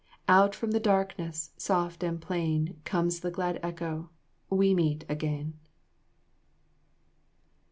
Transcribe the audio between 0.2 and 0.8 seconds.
Out from the